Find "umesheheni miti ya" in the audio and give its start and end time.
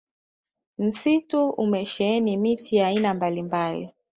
1.49-2.87